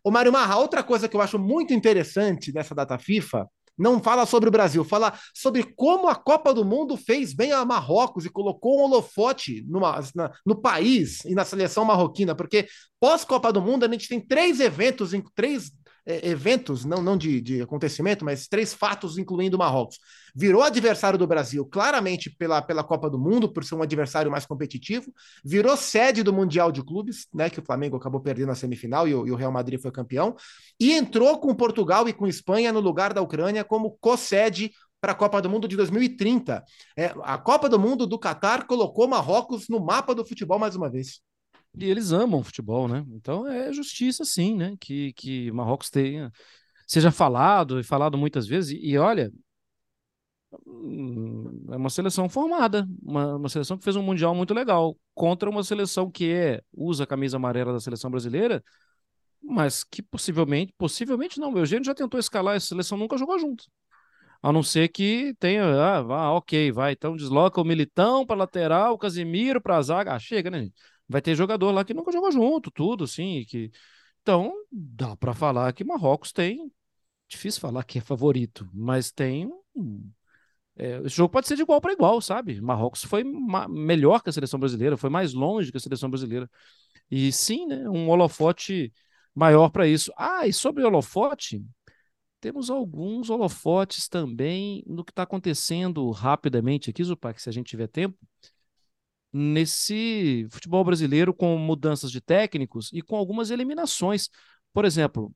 [0.04, 4.26] O Mário Marra, outra coisa que eu acho muito interessante nessa data FIFA não fala
[4.26, 8.30] sobre o Brasil, fala sobre como a Copa do Mundo fez bem a Marrocos e
[8.30, 12.68] colocou um holofote numa, na, no país e na seleção marroquina, porque
[13.00, 15.72] pós-Copa do Mundo a gente tem três eventos em três
[16.06, 19.98] é, eventos, não, não de, de acontecimento, mas três fatos, incluindo o Marrocos.
[20.36, 24.46] Virou adversário do Brasil claramente pela, pela Copa do Mundo, por ser um adversário mais
[24.46, 25.14] competitivo,
[25.44, 27.50] virou sede do Mundial de Clubes, né?
[27.50, 30.36] Que o Flamengo acabou perdendo na semifinal e o, e o Real Madrid foi campeão,
[30.80, 35.16] e entrou com Portugal e com Espanha no lugar da Ucrânia como co-sede para a
[35.16, 36.64] Copa do Mundo de 2030.
[36.98, 40.90] É, a Copa do Mundo do Catar colocou Marrocos no mapa do futebol mais uma
[40.90, 41.22] vez.
[41.78, 43.04] E eles amam futebol, né?
[43.12, 44.76] Então é justiça, sim, né?
[44.80, 46.32] Que, que Marrocos tenha,
[46.88, 48.72] seja falado e falado muitas vezes.
[48.72, 49.32] E, e olha,
[50.68, 55.50] hum, é uma seleção formada, uma, uma, seleção que fez um mundial muito legal contra
[55.50, 58.64] uma seleção que é, usa a camisa amarela da seleção brasileira,
[59.42, 63.66] mas que possivelmente, possivelmente não, o Eugênio já tentou escalar, essa seleção nunca jogou junto.
[64.42, 68.94] A não ser que tenha, ah, ah ok, vai, então desloca o Militão para lateral,
[68.94, 70.76] o Casimiro para a zaga, ah, chega, né, gente?
[71.08, 73.72] Vai ter jogador lá que nunca jogou junto, tudo assim, que
[74.22, 76.72] então dá para falar que Marrocos tem,
[77.28, 79.52] difícil falar que é favorito, mas tem
[80.76, 82.60] é, esse jogo pode ser de igual para igual, sabe?
[82.60, 83.24] Marrocos foi
[83.70, 86.50] melhor que a seleção brasileira, foi mais longe que a seleção brasileira.
[87.12, 88.92] E sim, né, um holofote
[89.36, 90.12] maior para isso.
[90.18, 91.64] Ah, e sobre holofote,
[92.42, 97.88] temos alguns holofotes também no que está acontecendo rapidamente aqui, Zupac, se a gente tiver
[97.88, 98.18] tempo
[99.34, 104.30] nesse futebol brasileiro com mudanças de técnicos e com algumas eliminações.
[104.72, 105.34] Por exemplo,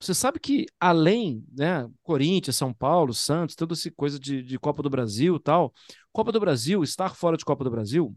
[0.00, 4.82] você sabe que além, né, Corinthians, São Paulo, Santos, toda essa coisa de, de Copa
[4.82, 5.72] do Brasil tal,
[6.12, 8.14] Copa do Brasil, estar fora de Copa do Brasil,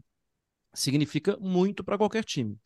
[0.74, 2.58] significa muito para qualquer time.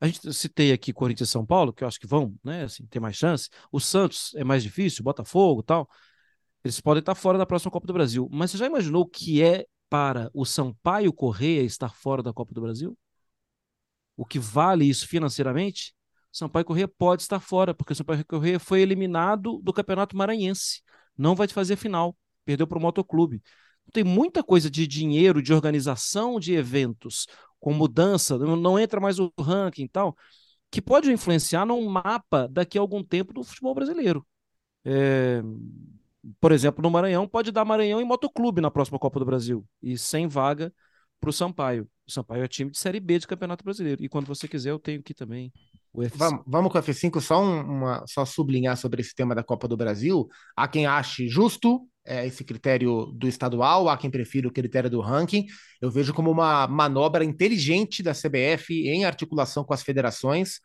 [0.00, 2.86] A gente citei aqui Corinthians e São Paulo, que eu acho que vão, né, assim,
[2.86, 3.48] ter mais chance.
[3.70, 5.88] O Santos é mais difícil, Botafogo tal.
[6.64, 8.28] Eles podem estar fora da próxima Copa do Brasil.
[8.32, 12.62] Mas você já imaginou que é para o Sampaio Correia estar fora da Copa do
[12.62, 12.96] Brasil?
[14.16, 15.94] O que vale isso financeiramente?
[16.32, 20.82] Sampaio Correia pode estar fora, porque o Sampaio Correia foi eliminado do Campeonato Maranhense.
[21.18, 22.16] Não vai fazer final.
[22.44, 23.42] Perdeu para o Motoclube.
[23.92, 27.26] Tem muita coisa de dinheiro, de organização de eventos,
[27.58, 30.16] com mudança, não entra mais o ranking e tal,
[30.70, 34.24] que pode influenciar num mapa daqui a algum tempo do futebol brasileiro.
[34.84, 35.42] É,
[36.40, 39.64] por exemplo, no Maranhão, pode dar Maranhão e Motoclube na próxima Copa do Brasil.
[39.82, 40.72] E sem vaga
[41.20, 41.88] para o Sampaio.
[42.06, 44.02] O Sampaio é time de Série B de Campeonato Brasileiro.
[44.02, 45.52] E quando você quiser, eu tenho aqui também
[45.92, 46.16] o F5.
[46.16, 49.68] Vamos, vamos com o F5, só, um, uma, só sublinhar sobre esse tema da Copa
[49.68, 50.28] do Brasil.
[50.56, 55.00] Há quem ache justo é, esse critério do estadual, há quem prefira o critério do
[55.00, 55.46] ranking.
[55.80, 60.60] Eu vejo como uma manobra inteligente da CBF em articulação com as federações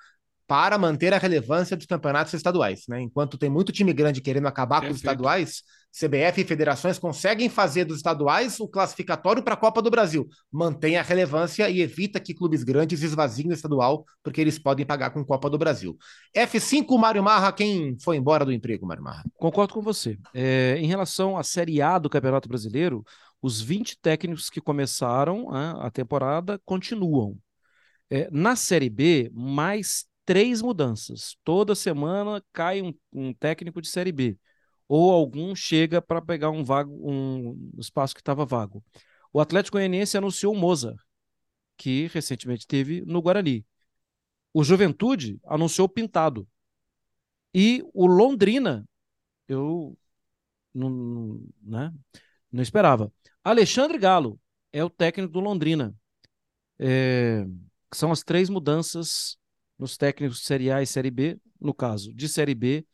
[0.48, 2.84] para manter a relevância dos campeonatos estaduais.
[2.88, 3.02] Né?
[3.02, 4.90] Enquanto tem muito time grande querendo acabar Perfeito.
[4.90, 5.64] com os estaduais,
[5.98, 10.28] CBF e federações conseguem fazer dos estaduais o classificatório para a Copa do Brasil.
[10.52, 15.12] Mantém a relevância e evita que clubes grandes esvaziem o estadual, porque eles podem pagar
[15.12, 15.98] com Copa do Brasil.
[16.36, 19.24] F5, Mário Marra, quem foi embora do emprego, Mário Marra?
[19.38, 20.18] Concordo com você.
[20.34, 23.04] É, em relação à Série A do Campeonato Brasileiro,
[23.42, 27.38] os 20 técnicos que começaram a, a temporada continuam.
[28.10, 31.38] É, na Série B, mais três mudanças.
[31.44, 34.38] Toda semana cai um, um técnico de Série B.
[34.88, 38.84] Ou algum chega para pegar um vago, um espaço que estava vago.
[39.34, 40.96] O Atlético Goianiense anunciou o Moza,
[41.78, 43.66] que recentemente teve no Guarani.
[44.54, 46.48] O Juventude anunciou o Pintado.
[47.54, 48.88] E o Londrina,
[49.48, 49.98] eu
[50.74, 51.94] não, né,
[52.52, 53.12] não esperava.
[53.44, 54.40] Alexandre Galo
[54.72, 55.96] é o técnico do Londrina.
[56.78, 57.46] É,
[57.94, 59.38] são as três mudanças
[59.78, 62.86] nos técnicos de Série A e Série B, no caso de Série B,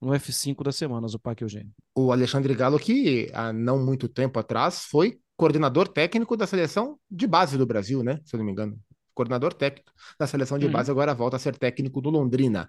[0.00, 1.72] no F5 da semana, o Parque Eugênio.
[1.94, 7.26] O Alexandre Galo, que há não muito tempo atrás foi coordenador técnico da seleção de
[7.26, 8.20] base do Brasil, né?
[8.24, 8.78] Se eu não me engano.
[9.14, 10.72] Coordenador técnico da seleção de uhum.
[10.72, 12.68] base, agora volta a ser técnico do Londrina.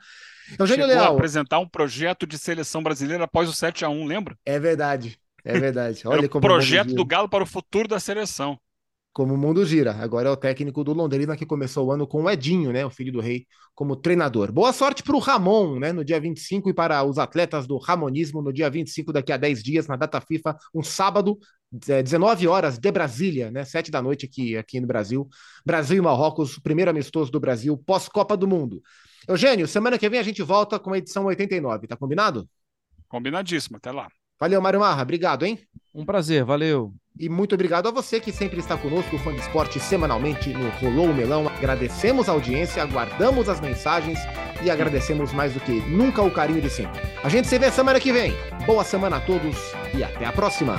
[0.59, 1.13] Eugênio Chegou Leal.
[1.13, 4.37] a apresentar um projeto de seleção brasileira após o 7 a 1 lembra?
[4.45, 5.19] É verdade.
[5.43, 6.01] É verdade.
[6.05, 8.59] Olha como projeto do Galo para o futuro da seleção
[9.15, 9.93] como o mundo gira.
[9.93, 12.89] Agora é o técnico do Londrina que começou o ano com o Edinho, né, o
[12.89, 14.51] filho do rei, como treinador.
[14.51, 18.41] Boa sorte para o Ramon, né, no dia 25 e para os atletas do Ramonismo
[18.41, 21.39] no dia 25, daqui a 10 dias, na data FIFA, um sábado,
[21.71, 25.29] 19 horas de Brasília, né, 7 da noite aqui, aqui no Brasil.
[25.65, 28.81] Brasil e Marrocos, primeiro amistoso do Brasil pós-Copa do Mundo.
[29.25, 32.49] Eugênio, semana que vem a gente volta com a edição 89, tá combinado?
[33.07, 34.09] Combinadíssimo, até lá.
[34.39, 35.59] Valeu, Mário Marra, obrigado, hein?
[35.93, 36.93] Um prazer, valeu.
[37.17, 40.69] E muito obrigado a você que sempre está conosco, o Fã de Esporte, semanalmente no
[40.71, 41.47] Rolou o Melão.
[41.47, 44.19] Agradecemos a audiência, aguardamos as mensagens
[44.61, 46.99] e agradecemos mais do que nunca o carinho de sempre.
[47.23, 48.33] A gente se vê semana que vem.
[48.65, 49.55] Boa semana a todos
[49.93, 50.75] e até a próxima.